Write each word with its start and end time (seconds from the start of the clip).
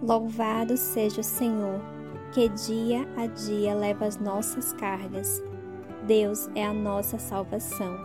Louvado 0.00 0.76
seja 0.76 1.20
o 1.20 1.24
Senhor, 1.24 1.80
que 2.32 2.48
dia 2.50 3.04
a 3.16 3.26
dia 3.26 3.74
leva 3.74 4.06
as 4.06 4.16
nossas 4.16 4.72
cargas. 4.74 5.42
Deus 6.06 6.48
é 6.54 6.64
a 6.64 6.72
nossa 6.72 7.18
salvação. 7.18 7.98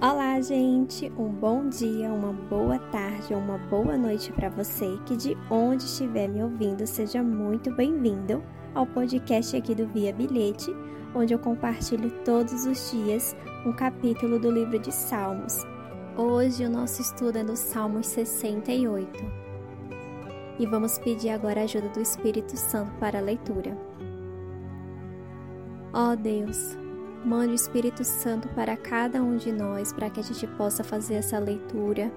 Olá, 0.00 0.40
gente! 0.40 1.12
Um 1.18 1.28
bom 1.28 1.68
dia, 1.68 2.10
uma 2.10 2.32
boa 2.32 2.78
tarde 2.78 3.34
ou 3.34 3.38
uma 3.38 3.58
boa 3.58 3.98
noite 3.98 4.32
para 4.32 4.48
você 4.48 4.98
que 5.04 5.14
de 5.14 5.36
onde 5.50 5.84
estiver 5.84 6.28
me 6.28 6.42
ouvindo, 6.42 6.86
seja 6.86 7.22
muito 7.22 7.70
bem-vindo 7.76 8.42
ao 8.74 8.86
podcast 8.86 9.54
aqui 9.54 9.74
do 9.74 9.86
Via 9.88 10.14
Bilhete, 10.14 10.74
onde 11.14 11.34
eu 11.34 11.38
compartilho 11.38 12.10
todos 12.24 12.64
os 12.64 12.90
dias 12.90 13.36
um 13.66 13.72
capítulo 13.74 14.38
do 14.38 14.50
livro 14.50 14.78
de 14.78 14.90
Salmos 14.90 15.62
Hoje 16.18 16.64
o 16.64 16.70
nosso 16.70 17.02
estudo 17.02 17.36
é 17.36 17.44
do 17.44 17.54
Salmos 17.54 18.06
68 18.06 19.22
e 20.58 20.64
vamos 20.64 20.96
pedir 20.98 21.28
agora 21.28 21.60
a 21.60 21.64
ajuda 21.64 21.90
do 21.90 22.00
Espírito 22.00 22.56
Santo 22.56 22.90
para 22.98 23.18
a 23.18 23.20
leitura. 23.20 23.76
Ó 25.92 26.12
oh 26.12 26.16
Deus, 26.16 26.56
mande 27.22 27.52
o 27.52 27.54
Espírito 27.54 28.02
Santo 28.02 28.48
para 28.54 28.78
cada 28.78 29.22
um 29.22 29.36
de 29.36 29.52
nós 29.52 29.92
para 29.92 30.08
que 30.08 30.18
a 30.18 30.22
gente 30.22 30.46
possa 30.56 30.82
fazer 30.82 31.16
essa 31.16 31.38
leitura, 31.38 32.10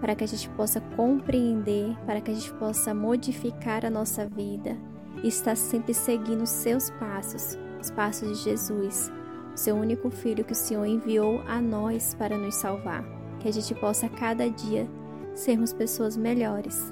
para 0.00 0.14
que 0.14 0.22
a 0.22 0.28
gente 0.28 0.48
possa 0.50 0.80
compreender, 0.80 1.96
para 2.06 2.20
que 2.20 2.30
a 2.30 2.34
gente 2.34 2.52
possa 2.54 2.94
modificar 2.94 3.84
a 3.84 3.90
nossa 3.90 4.28
vida 4.28 4.76
e 5.24 5.26
estar 5.26 5.56
sempre 5.56 5.92
seguindo 5.92 6.42
os 6.42 6.50
seus 6.50 6.88
passos, 7.00 7.58
os 7.80 7.90
passos 7.90 8.28
de 8.28 8.44
Jesus, 8.44 9.10
o 9.52 9.58
seu 9.58 9.74
único 9.74 10.08
filho 10.08 10.44
que 10.44 10.52
o 10.52 10.56
Senhor 10.56 10.86
enviou 10.86 11.42
a 11.48 11.60
nós 11.60 12.14
para 12.14 12.38
nos 12.38 12.54
salvar 12.54 13.23
que 13.44 13.48
a 13.50 13.52
gente 13.52 13.74
possa 13.74 14.08
cada 14.08 14.48
dia 14.48 14.88
sermos 15.34 15.70
pessoas 15.70 16.16
melhores. 16.16 16.90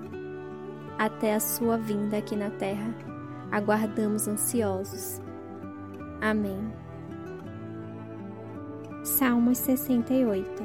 Até 0.98 1.34
a 1.34 1.40
sua 1.40 1.78
vinda 1.78 2.18
aqui 2.18 2.36
na 2.36 2.50
terra, 2.50 2.94
aguardamos 3.50 4.28
ansiosos. 4.28 5.18
Amém. 6.20 6.60
Salmos 9.02 9.56
68 9.58 10.62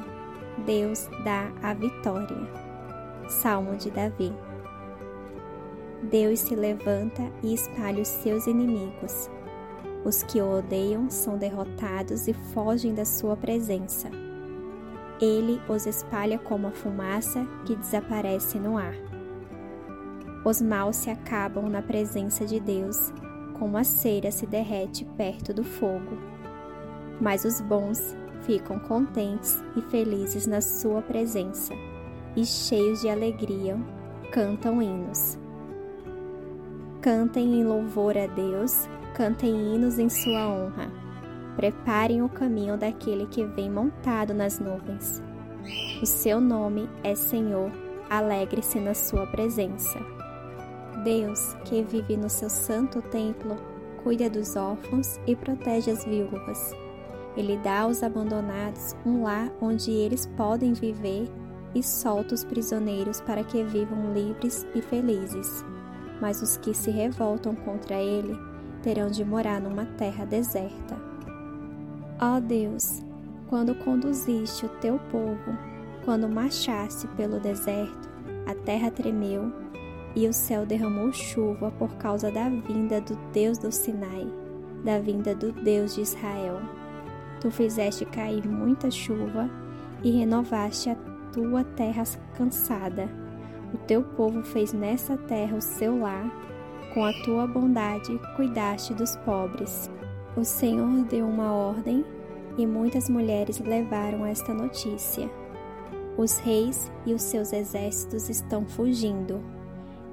Deus 0.66 1.08
dá 1.24 1.50
a 1.62 1.72
vitória. 1.72 2.36
Salmo 3.26 3.74
de 3.74 3.90
Davi. 3.90 4.34
Deus 6.02 6.40
se 6.40 6.54
levanta 6.54 7.22
e 7.42 7.54
espalha 7.54 8.02
os 8.02 8.08
seus 8.08 8.46
inimigos. 8.46 9.30
Os 10.04 10.22
que 10.22 10.38
o 10.38 10.58
odeiam 10.58 11.08
são 11.08 11.38
derrotados 11.38 12.28
e 12.28 12.34
fogem 12.34 12.92
da 12.94 13.06
sua 13.06 13.34
presença 13.38 14.27
ele 15.20 15.60
os 15.68 15.86
espalha 15.86 16.38
como 16.38 16.68
a 16.68 16.70
fumaça 16.70 17.44
que 17.64 17.74
desaparece 17.74 18.58
no 18.58 18.78
ar. 18.78 18.94
Os 20.44 20.62
maus 20.62 20.96
se 20.96 21.10
acabam 21.10 21.68
na 21.68 21.82
presença 21.82 22.46
de 22.46 22.60
Deus, 22.60 23.12
como 23.58 23.76
a 23.76 23.84
cera 23.84 24.30
se 24.30 24.46
derrete 24.46 25.04
perto 25.16 25.52
do 25.52 25.64
fogo. 25.64 26.16
Mas 27.20 27.44
os 27.44 27.60
bons 27.60 28.16
ficam 28.42 28.78
contentes 28.78 29.62
e 29.76 29.82
felizes 29.82 30.46
na 30.46 30.60
sua 30.60 31.02
presença, 31.02 31.74
e 32.36 32.46
cheios 32.46 33.00
de 33.00 33.08
alegria 33.08 33.76
cantam 34.30 34.80
hinos. 34.80 35.36
Cantem 37.00 37.60
em 37.60 37.64
louvor 37.64 38.16
a 38.16 38.26
Deus, 38.26 38.88
cantem 39.14 39.50
hinos 39.50 39.98
em 39.98 40.08
sua 40.08 40.48
honra 40.48 40.97
Preparem 41.58 42.22
o 42.22 42.28
caminho 42.28 42.78
daquele 42.78 43.26
que 43.26 43.44
vem 43.44 43.68
montado 43.68 44.32
nas 44.32 44.60
nuvens. 44.60 45.20
O 46.00 46.06
seu 46.06 46.40
nome 46.40 46.88
é 47.02 47.16
Senhor, 47.16 47.72
alegre-se 48.08 48.78
na 48.78 48.94
sua 48.94 49.26
presença. 49.26 49.98
Deus, 51.02 51.54
que 51.64 51.82
vive 51.82 52.16
no 52.16 52.30
seu 52.30 52.48
santo 52.48 53.02
templo, 53.02 53.56
cuida 54.04 54.30
dos 54.30 54.54
órfãos 54.54 55.18
e 55.26 55.34
protege 55.34 55.90
as 55.90 56.04
viúvas. 56.04 56.76
Ele 57.36 57.56
dá 57.56 57.80
aos 57.80 58.04
abandonados 58.04 58.94
um 59.04 59.24
lar 59.24 59.50
onde 59.60 59.90
eles 59.90 60.26
podem 60.36 60.74
viver 60.74 61.28
e 61.74 61.82
solta 61.82 62.36
os 62.36 62.44
prisioneiros 62.44 63.20
para 63.20 63.42
que 63.42 63.64
vivam 63.64 64.12
livres 64.12 64.64
e 64.76 64.80
felizes. 64.80 65.64
Mas 66.20 66.40
os 66.40 66.56
que 66.56 66.72
se 66.72 66.92
revoltam 66.92 67.56
contra 67.56 67.96
ele 67.96 68.38
terão 68.80 69.10
de 69.10 69.24
morar 69.24 69.60
numa 69.60 69.86
terra 69.96 70.24
deserta. 70.24 71.17
Ó 72.20 72.40
Deus, 72.40 73.00
quando 73.48 73.76
conduziste 73.76 74.66
o 74.66 74.68
teu 74.80 74.98
povo, 75.08 75.56
quando 76.04 76.28
marchaste 76.28 77.06
pelo 77.16 77.38
deserto, 77.38 78.08
a 78.44 78.56
terra 78.56 78.90
tremeu 78.90 79.52
e 80.16 80.26
o 80.26 80.32
céu 80.32 80.66
derramou 80.66 81.12
chuva 81.12 81.70
por 81.78 81.94
causa 81.94 82.28
da 82.28 82.48
vinda 82.48 83.00
do 83.00 83.14
Deus 83.32 83.56
do 83.56 83.70
Sinai, 83.70 84.26
da 84.84 84.98
vinda 84.98 85.32
do 85.32 85.52
Deus 85.52 85.94
de 85.94 86.00
Israel. 86.00 86.60
Tu 87.40 87.52
fizeste 87.52 88.04
cair 88.04 88.48
muita 88.48 88.90
chuva 88.90 89.48
e 90.02 90.10
renovaste 90.10 90.90
a 90.90 90.96
tua 91.32 91.62
terra 91.62 92.02
cansada. 92.36 93.08
O 93.72 93.78
teu 93.78 94.02
povo 94.02 94.42
fez 94.42 94.72
nessa 94.72 95.16
terra 95.16 95.56
o 95.56 95.62
seu 95.62 96.00
lar, 96.00 96.28
com 96.92 97.04
a 97.04 97.12
tua 97.22 97.46
bondade 97.46 98.18
cuidaste 98.34 98.92
dos 98.92 99.14
pobres. 99.18 99.88
O 100.38 100.44
Senhor 100.44 101.02
deu 101.06 101.26
uma 101.26 101.52
ordem 101.52 102.04
e 102.56 102.64
muitas 102.64 103.08
mulheres 103.08 103.58
levaram 103.58 104.24
esta 104.24 104.54
notícia. 104.54 105.28
Os 106.16 106.38
reis 106.38 106.92
e 107.04 107.12
os 107.12 107.22
seus 107.22 107.52
exércitos 107.52 108.28
estão 108.28 108.64
fugindo. 108.64 109.42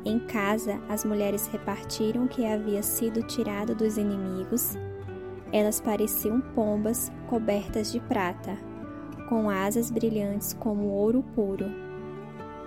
Em 0.03 0.17
casa, 0.17 0.81
as 0.89 1.05
mulheres 1.05 1.45
repartiram 1.45 2.25
o 2.25 2.27
que 2.27 2.43
havia 2.43 2.81
sido 2.81 3.21
tirado 3.21 3.75
dos 3.75 3.97
inimigos. 3.97 4.75
Elas 5.53 5.79
pareciam 5.79 6.41
pombas 6.41 7.11
cobertas 7.29 7.91
de 7.91 7.99
prata, 7.99 8.57
com 9.29 9.47
asas 9.47 9.91
brilhantes 9.91 10.53
como 10.53 10.87
ouro 10.87 11.21
puro. 11.35 11.67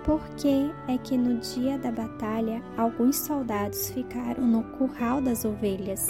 Por 0.05 0.25
que 0.37 0.71
é 0.87 0.97
que 0.97 1.17
no 1.17 1.39
dia 1.39 1.77
da 1.77 1.91
batalha 1.91 2.63
alguns 2.77 3.17
soldados 3.17 3.89
ficaram 3.89 4.47
no 4.47 4.63
curral 4.77 5.19
das 5.19 5.43
ovelhas? 5.43 6.07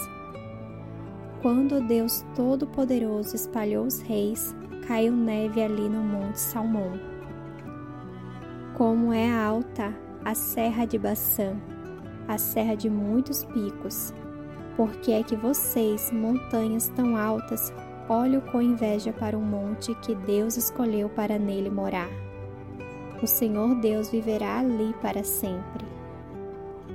Quando 1.41 1.79
Deus 1.79 2.25
Todo-Poderoso 2.35 3.33
espalhou 3.33 3.85
os 3.85 4.01
reis, 4.01 4.53
caiu 4.85 5.13
neve 5.13 5.63
ali 5.63 5.87
no 5.87 6.03
Monte 6.03 6.37
Salmão. 6.37 6.99
Como 8.75 9.13
é 9.13 9.31
alta 9.31 9.95
a 10.25 10.35
serra 10.35 10.83
de 10.83 10.97
Baçã, 10.97 11.55
a 12.27 12.37
serra 12.37 12.75
de 12.75 12.89
muitos 12.89 13.45
picos. 13.45 14.13
Por 14.75 14.91
que 14.97 15.13
é 15.13 15.23
que 15.23 15.37
vocês, 15.37 16.11
montanhas 16.11 16.89
tão 16.89 17.15
altas, 17.15 17.73
olham 18.09 18.41
com 18.41 18.61
inveja 18.61 19.13
para 19.13 19.37
o 19.37 19.41
monte 19.41 19.95
que 19.95 20.13
Deus 20.15 20.57
escolheu 20.57 21.07
para 21.07 21.39
nele 21.39 21.69
morar? 21.69 22.09
O 23.23 23.27
Senhor 23.27 23.75
Deus 23.75 24.09
viverá 24.09 24.59
ali 24.59 24.93
para 25.01 25.23
sempre. 25.23 25.85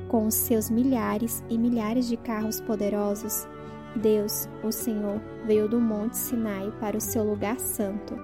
Com 0.09 0.27
os 0.27 0.35
seus 0.35 0.69
milhares 0.69 1.43
e 1.49 1.57
milhares 1.57 2.07
de 2.07 2.19
carros 2.19 2.61
poderosos, 2.61 3.49
Deus, 3.97 4.49
o 4.63 4.73
Senhor, 4.73 5.21
veio 5.47 5.69
do 5.69 5.81
monte 5.81 6.17
Sinai 6.17 6.73
para 6.81 6.97
o 6.97 7.01
seu 7.01 7.23
lugar 7.23 7.59
santo. 7.61 8.15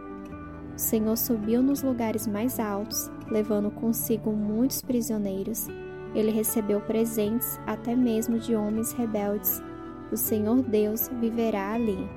O 0.74 0.78
Senhor 0.78 1.16
subiu 1.16 1.62
nos 1.62 1.82
lugares 1.82 2.26
mais 2.26 2.58
altos, 2.58 3.10
levando 3.28 3.70
consigo 3.70 4.32
muitos 4.32 4.82
prisioneiros. 4.82 5.68
Ele 6.14 6.30
recebeu 6.30 6.80
presentes 6.80 7.60
até 7.66 7.94
mesmo 7.94 8.38
de 8.38 8.56
homens 8.56 8.92
rebeldes. 8.92 9.62
O 10.10 10.16
Senhor 10.16 10.62
Deus 10.62 11.08
viverá 11.20 11.74
ali. 11.74 12.08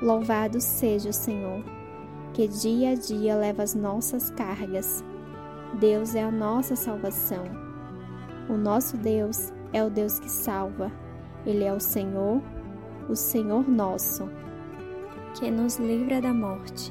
Louvado 0.00 0.60
seja 0.60 1.10
o 1.10 1.12
Senhor, 1.12 1.62
que 2.32 2.48
dia 2.48 2.90
a 2.90 2.94
dia 2.94 3.36
leva 3.36 3.62
as 3.62 3.74
nossas 3.74 4.30
cargas. 4.30 5.04
Deus 5.78 6.14
é 6.14 6.22
a 6.22 6.30
nossa 6.30 6.74
salvação. 6.74 7.44
O 8.48 8.54
nosso 8.54 8.96
Deus 8.96 9.52
é 9.72 9.84
o 9.84 9.90
Deus 9.90 10.18
que 10.18 10.30
salva. 10.30 10.90
Ele 11.44 11.64
é 11.64 11.72
o 11.72 11.80
Senhor, 11.80 12.40
o 13.08 13.16
Senhor 13.16 13.68
nosso, 13.68 14.28
que 15.38 15.50
nos 15.50 15.76
livra 15.78 16.20
da 16.20 16.32
morte. 16.32 16.90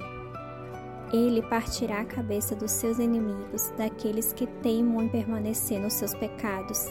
Ele 1.13 1.41
partirá 1.41 2.01
a 2.01 2.05
cabeça 2.05 2.55
dos 2.55 2.71
seus 2.71 2.97
inimigos, 2.99 3.71
daqueles 3.77 4.31
que 4.31 4.47
teimam 4.47 5.03
em 5.03 5.09
permanecer 5.09 5.79
nos 5.79 5.93
seus 5.93 6.13
pecados. 6.13 6.87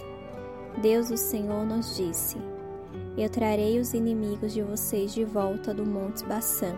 Deus, 0.82 1.10
o 1.10 1.16
Senhor, 1.16 1.64
nos 1.64 1.96
disse: 1.96 2.36
Eu 3.16 3.30
trarei 3.30 3.78
os 3.78 3.94
inimigos 3.94 4.52
de 4.52 4.62
vocês 4.62 5.14
de 5.14 5.24
volta 5.24 5.72
do 5.72 5.86
monte 5.86 6.24
Baçã. 6.24 6.74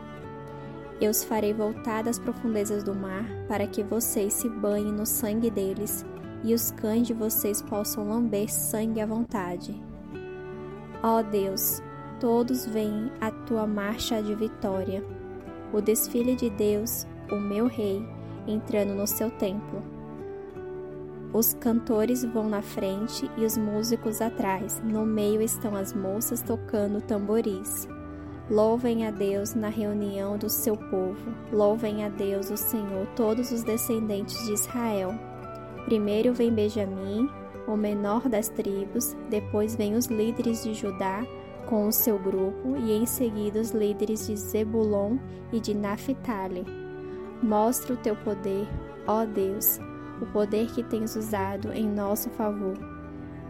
Eu 1.00 1.10
os 1.10 1.24
farei 1.24 1.52
voltar 1.52 2.04
das 2.04 2.18
profundezas 2.18 2.84
do 2.84 2.94
mar, 2.94 3.24
para 3.48 3.66
que 3.66 3.82
vocês 3.82 4.32
se 4.34 4.48
banhem 4.48 4.92
no 4.92 5.04
sangue 5.04 5.50
deles 5.50 6.04
e 6.44 6.54
os 6.54 6.70
cães 6.72 7.06
de 7.06 7.14
vocês 7.14 7.62
possam 7.62 8.08
lamber 8.08 8.52
sangue 8.52 9.00
à 9.00 9.06
vontade. 9.06 9.80
Ó 11.02 11.22
Deus, 11.22 11.80
todos 12.22 12.64
veem 12.64 13.10
a 13.20 13.32
tua 13.32 13.66
marcha 13.66 14.22
de 14.22 14.32
vitória, 14.32 15.04
o 15.72 15.80
desfile 15.80 16.36
de 16.36 16.48
Deus, 16.50 17.04
o 17.28 17.34
meu 17.34 17.66
Rei, 17.66 18.00
entrando 18.46 18.94
no 18.94 19.08
seu 19.08 19.28
templo. 19.28 19.82
Os 21.32 21.52
cantores 21.54 22.24
vão 22.24 22.48
na 22.48 22.62
frente 22.62 23.28
e 23.36 23.44
os 23.44 23.56
músicos 23.56 24.20
atrás. 24.20 24.80
No 24.84 25.04
meio 25.04 25.42
estão 25.42 25.74
as 25.74 25.92
moças 25.92 26.40
tocando 26.42 27.00
tamboris. 27.00 27.88
Louvem 28.48 29.04
a 29.04 29.10
Deus 29.10 29.56
na 29.56 29.68
reunião 29.68 30.38
do 30.38 30.48
seu 30.48 30.76
povo. 30.76 31.34
Louvem 31.52 32.04
a 32.04 32.08
Deus, 32.08 32.50
o 32.50 32.56
Senhor, 32.56 33.04
todos 33.16 33.50
os 33.50 33.64
descendentes 33.64 34.38
de 34.46 34.52
Israel. 34.52 35.12
Primeiro 35.86 36.32
vem 36.32 36.52
Benjamim, 36.52 37.28
o 37.66 37.76
menor 37.76 38.28
das 38.28 38.48
tribos, 38.48 39.16
depois 39.28 39.74
vem 39.74 39.96
os 39.96 40.06
líderes 40.06 40.62
de 40.62 40.72
Judá 40.72 41.26
com 41.62 41.88
o 41.88 41.92
seu 41.92 42.18
grupo 42.18 42.76
e 42.76 42.92
em 42.92 43.06
seguida 43.06 43.60
os 43.60 43.70
líderes 43.70 44.26
de 44.26 44.36
Zebulon 44.36 45.16
e 45.52 45.60
de 45.60 45.74
Naphtali. 45.74 46.64
Mostra 47.42 47.94
o 47.94 47.96
teu 47.96 48.14
poder, 48.16 48.68
ó 49.06 49.24
Deus, 49.24 49.78
o 50.20 50.26
poder 50.26 50.66
que 50.72 50.82
tens 50.82 51.16
usado 51.16 51.72
em 51.72 51.88
nosso 51.88 52.30
favor. 52.30 52.78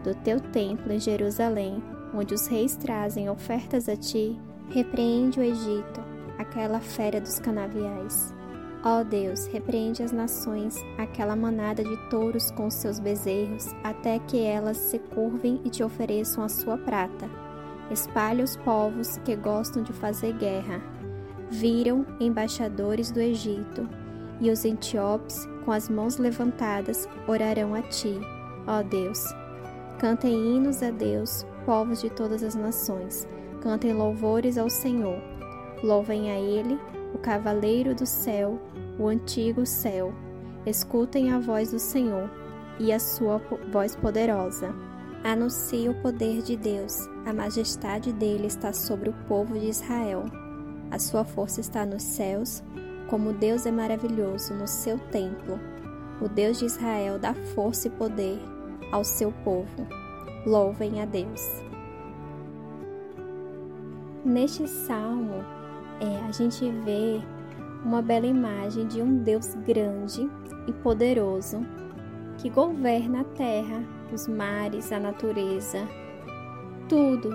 Do 0.03 0.15
teu 0.15 0.39
templo 0.39 0.91
em 0.91 0.99
Jerusalém, 0.99 1.81
onde 2.13 2.33
os 2.33 2.47
reis 2.47 2.75
trazem 2.75 3.29
ofertas 3.29 3.87
a 3.87 3.95
ti, 3.95 4.39
repreende 4.69 5.39
o 5.39 5.43
Egito, 5.43 6.01
aquela 6.37 6.79
fera 6.79 7.21
dos 7.21 7.39
canaviais. 7.39 8.33
Ó 8.85 9.01
Deus, 9.01 9.45
repreende 9.45 10.03
as 10.03 10.11
nações, 10.11 10.75
aquela 10.97 11.37
manada 11.37 11.83
de 11.83 12.09
touros 12.09 12.51
com 12.51 12.69
seus 12.69 12.99
bezerros, 12.99 13.67
até 13.81 14.19
que 14.19 14.43
elas 14.43 14.75
se 14.75 14.99
curvem 14.99 15.61
e 15.63 15.69
te 15.69 15.83
ofereçam 15.83 16.43
a 16.43 16.49
sua 16.49 16.77
prata. 16.77 17.42
Espalha 17.91 18.43
os 18.43 18.55
povos 18.57 19.17
que 19.25 19.35
gostam 19.35 19.83
de 19.83 19.93
fazer 19.93 20.33
guerra. 20.33 20.81
Viram 21.49 22.05
embaixadores 22.19 23.11
do 23.11 23.19
Egito, 23.19 23.87
e 24.39 24.49
os 24.49 24.65
etíopes 24.65 25.47
com 25.63 25.71
as 25.71 25.89
mãos 25.89 26.17
levantadas, 26.17 27.07
orarão 27.27 27.73
a 27.73 27.81
ti, 27.81 28.19
ó 28.67 28.83
Deus. 28.83 29.23
Cantem 29.99 30.33
hinos 30.33 30.83
a 30.83 30.91
Deus, 30.91 31.45
povos 31.65 32.01
de 32.01 32.09
todas 32.09 32.43
as 32.43 32.55
nações. 32.55 33.27
Cantem 33.61 33.93
louvores 33.93 34.57
ao 34.57 34.69
Senhor. 34.69 35.21
Louvem 35.81 36.31
a 36.31 36.39
Ele, 36.39 36.77
o 37.13 37.17
cavaleiro 37.17 37.95
do 37.95 38.05
céu, 38.05 38.59
o 38.99 39.07
antigo 39.07 39.65
céu. 39.65 40.13
Escutem 40.65 41.31
a 41.31 41.39
voz 41.39 41.71
do 41.71 41.79
Senhor 41.79 42.29
e 42.79 42.91
a 42.91 42.99
sua 42.99 43.41
voz 43.71 43.95
poderosa. 43.95 44.73
Anuncie 45.23 45.87
o 45.87 45.93
poder 46.01 46.41
de 46.41 46.57
Deus. 46.57 47.12
A 47.25 47.33
majestade 47.33 48.11
dele 48.11 48.47
está 48.47 48.73
sobre 48.73 49.09
o 49.09 49.13
povo 49.27 49.57
de 49.57 49.67
Israel. 49.67 50.25
A 50.91 50.99
sua 50.99 51.23
força 51.23 51.61
está 51.61 51.85
nos 51.85 52.03
céus 52.03 52.61
como 53.09 53.31
Deus 53.31 53.65
é 53.65 53.71
maravilhoso 53.71 54.53
no 54.53 54.67
seu 54.67 54.97
templo. 54.97 55.59
O 56.21 56.27
Deus 56.27 56.59
de 56.59 56.65
Israel 56.65 57.19
dá 57.19 57.33
força 57.33 57.87
e 57.87 57.91
poder 57.91 58.39
ao 58.91 59.03
seu 59.03 59.31
povo. 59.43 59.87
Louvem 60.45 61.01
a 61.01 61.05
Deus. 61.05 61.41
Neste 64.25 64.67
salmo, 64.67 65.43
é, 65.99 66.25
a 66.27 66.31
gente 66.31 66.69
vê 66.83 67.21
uma 67.85 68.01
bela 68.01 68.25
imagem 68.25 68.87
de 68.87 69.01
um 69.01 69.17
Deus 69.17 69.53
grande 69.65 70.29
e 70.67 70.73
poderoso 70.73 71.61
que 72.37 72.49
governa 72.49 73.21
a 73.21 73.25
terra, 73.25 73.83
os 74.11 74.27
mares, 74.27 74.91
a 74.91 74.99
natureza, 74.99 75.87
tudo. 76.87 77.29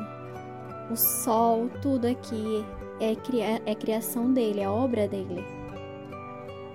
O 0.91 0.97
sol, 0.97 1.69
tudo 1.83 2.07
aqui 2.07 2.65
é, 3.01 3.15
é 3.71 3.75
criação 3.75 4.33
dele, 4.33 4.61
é 4.61 4.69
obra 4.69 5.07
dele 5.07 5.45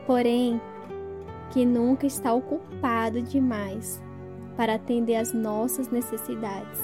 porém 0.06 0.60
que 1.52 1.66
nunca 1.66 2.06
está 2.06 2.34
ocupado 2.34 3.22
demais 3.22 4.02
para 4.56 4.76
atender 4.76 5.16
às 5.16 5.34
nossas 5.34 5.90
necessidades. 5.90 6.82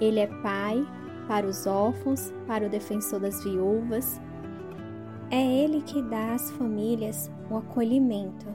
Ele 0.00 0.20
é 0.20 0.26
pai 0.26 0.86
para 1.28 1.46
os 1.46 1.66
órfãos, 1.66 2.32
para 2.46 2.66
o 2.66 2.70
defensor 2.70 3.20
das 3.20 3.42
viúvas. 3.44 4.20
É 5.30 5.40
ele 5.40 5.82
que 5.82 6.02
dá 6.02 6.34
às 6.34 6.50
famílias 6.52 7.30
o 7.50 7.56
acolhimento 7.56 8.46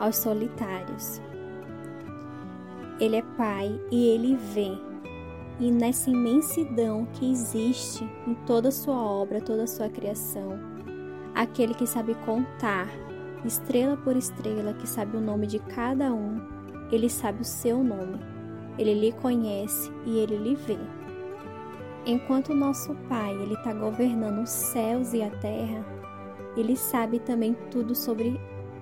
aos 0.00 0.16
solitários. 0.16 1.20
Ele 2.98 3.16
é 3.16 3.22
pai 3.36 3.80
e 3.90 4.06
ele 4.06 4.36
vê. 4.36 4.91
E 5.60 5.70
nessa 5.70 6.10
imensidão 6.10 7.06
que 7.12 7.30
existe 7.30 8.08
em 8.26 8.34
toda 8.46 8.68
a 8.68 8.72
sua 8.72 8.96
obra, 8.96 9.40
toda 9.40 9.64
a 9.64 9.66
sua 9.66 9.88
criação, 9.88 10.58
aquele 11.34 11.74
que 11.74 11.86
sabe 11.86 12.14
contar, 12.26 12.88
estrela 13.44 13.96
por 13.96 14.16
estrela, 14.16 14.74
que 14.74 14.88
sabe 14.88 15.16
o 15.16 15.20
nome 15.20 15.46
de 15.46 15.58
cada 15.58 16.12
um, 16.12 16.40
ele 16.90 17.08
sabe 17.08 17.42
o 17.42 17.44
seu 17.44 17.82
nome, 17.82 18.18
ele 18.78 18.94
lhe 18.94 19.12
conhece 19.12 19.90
e 20.04 20.18
ele 20.18 20.36
lhe 20.36 20.54
vê. 20.54 20.78
Enquanto 22.04 22.50
o 22.50 22.56
nosso 22.56 22.94
Pai 23.08 23.32
ele 23.34 23.54
está 23.54 23.72
governando 23.72 24.42
os 24.42 24.50
céus 24.50 25.12
e 25.12 25.22
a 25.22 25.30
terra, 25.30 25.84
ele 26.56 26.76
sabe 26.76 27.18
também 27.20 27.56
tudo 27.70 27.94
sobre 27.94 28.38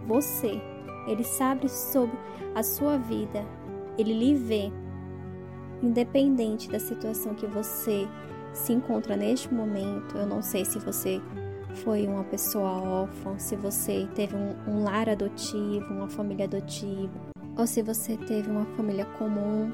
você, 0.06 0.60
ele 1.06 1.22
sabe 1.22 1.68
sobre 1.68 2.16
a 2.54 2.62
sua 2.62 2.96
vida, 2.96 3.44
ele 3.98 4.12
lhe 4.12 4.34
vê. 4.34 4.72
Independente 5.82 6.68
da 6.68 6.78
situação 6.78 7.34
que 7.34 7.46
você 7.46 8.06
se 8.52 8.72
encontra 8.72 9.16
neste 9.16 9.52
momento, 9.52 10.16
eu 10.16 10.26
não 10.26 10.42
sei 10.42 10.64
se 10.64 10.78
você 10.78 11.20
foi 11.76 12.06
uma 12.06 12.24
pessoa 12.24 12.70
órfã, 12.70 13.38
se 13.38 13.56
você 13.56 14.08
teve 14.14 14.36
um, 14.36 14.54
um 14.66 14.82
lar 14.82 15.08
adotivo, 15.08 15.86
uma 15.94 16.08
família 16.08 16.44
adotiva, 16.44 17.12
ou 17.56 17.66
se 17.66 17.82
você 17.82 18.16
teve 18.16 18.50
uma 18.50 18.66
família 18.76 19.04
comum 19.04 19.72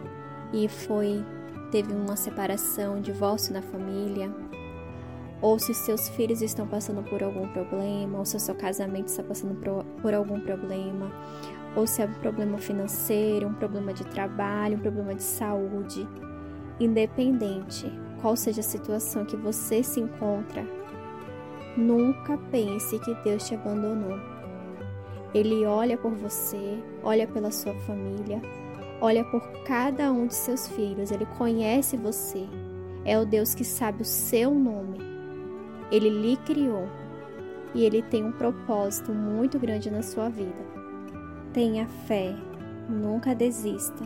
e 0.53 0.69
foi 0.69 1.25
teve 1.71 1.93
uma 1.93 2.17
separação, 2.17 2.97
um 2.97 3.01
divórcio 3.01 3.53
na 3.53 3.63
família, 3.63 4.33
ou 5.41 5.59
se 5.59 5.75
seus 5.75 6.09
filhos 6.11 6.41
estão 6.41 6.67
passando 6.67 7.03
por 7.03 7.23
algum 7.23 7.49
problema, 7.49 8.19
ou 8.19 8.25
se 8.25 8.37
o 8.37 8.41
seu 8.41 8.55
casamento 8.55 9.09
está 9.09 9.23
passando 9.23 9.55
por, 9.57 9.85
por 10.01 10.15
algum 10.15 10.41
problema, 10.41 11.13
ou 11.77 11.87
se 11.87 12.03
é 12.03 12.07
um 12.07 12.15
problema 12.15 12.59
financeiro, 12.59 13.47
um 13.47 13.55
problema 13.55 13.93
de 13.93 14.05
trabalho, 14.07 14.77
um 14.77 14.81
problema 14.81 15.15
de 15.15 15.23
saúde, 15.23 16.09
independente 16.81 17.93
qual 18.21 18.35
seja 18.35 18.61
a 18.61 18.65
situação 18.65 19.25
que 19.25 19.37
você 19.37 19.83
se 19.83 20.01
encontra, 20.01 20.67
Nunca 21.77 22.39
pense 22.51 22.99
que 23.01 23.15
Deus 23.17 23.47
te 23.47 23.55
abandonou. 23.55 24.19
Ele 25.35 25.67
olha 25.67 25.99
por 25.99 26.11
você, 26.13 26.83
olha 27.03 27.27
pela 27.27 27.51
sua 27.51 27.75
família, 27.81 28.41
olha 28.99 29.23
por 29.25 29.43
cada 29.65 30.11
um 30.11 30.27
de 30.27 30.35
seus 30.35 30.67
filhos, 30.69 31.11
ele 31.11 31.27
conhece 31.37 31.99
você. 31.99 32.49
É 33.05 33.19
o 33.19 33.27
Deus 33.27 33.55
que 33.55 33.63
sabe 33.63 34.01
o 34.01 34.07
seu 34.07 34.55
nome. 34.55 34.99
Ele 35.93 36.09
lhe 36.09 36.39
criou 36.39 36.89
e 37.75 37.85
ele 37.85 38.01
tem 38.01 38.25
um 38.25 38.33
propósito 38.33 39.13
muito 39.13 39.59
grande 39.59 39.91
na 39.91 40.03
sua 40.03 40.31
vida. 40.31 40.76
Tenha 41.57 41.89
fé, 42.07 42.37
nunca 42.87 43.35
desista, 43.35 44.05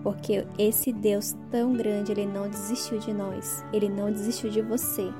porque 0.00 0.46
esse 0.56 0.92
Deus 0.92 1.34
tão 1.50 1.72
grande, 1.72 2.12
ele 2.12 2.24
não 2.24 2.48
desistiu 2.48 3.00
de 3.00 3.12
nós, 3.12 3.64
ele 3.72 3.88
não 3.88 4.12
desistiu 4.12 4.48
de 4.48 4.62
você. 4.62 5.12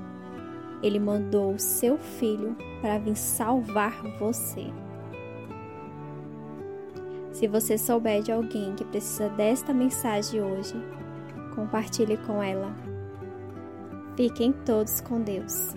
Ele 0.85 1.01
mandou 1.01 1.55
o 1.55 1.59
seu 1.59 1.99
filho 1.99 2.57
para 2.81 3.01
vir 3.01 3.17
salvar 3.17 4.01
você. 4.21 4.67
Se 7.33 7.49
você 7.49 7.77
souber 7.77 8.23
de 8.23 8.31
alguém 8.31 8.77
que 8.77 8.85
precisa 8.85 9.29
desta 9.31 9.75
mensagem 9.75 10.41
hoje, 10.41 10.77
compartilhe 11.57 12.19
com 12.19 12.41
ela. 12.41 12.73
Fiquem 14.17 14.53
todos 14.53 15.01
com 15.01 15.21
Deus. 15.21 15.75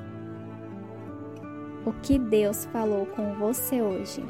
O 1.83 1.91
que 2.03 2.19
Deus 2.19 2.65
falou 2.65 3.07
com 3.07 3.33
você 3.33 3.81
hoje? 3.81 4.23